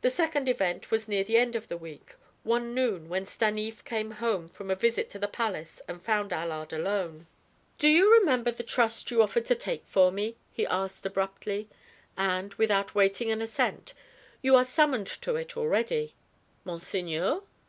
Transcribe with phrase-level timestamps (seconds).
[0.00, 4.10] The second event was near the end of the week, one noon when Stanief came
[4.10, 7.28] home from a visit to the palace and found Allard alone.
[7.78, 11.68] "Do you remember the trust you offered to take for me?" he asked abruptly.
[12.18, 13.94] And, without waiting an assent,
[14.42, 16.16] "You are summoned to it already."
[16.64, 17.42] "Monseigneur?"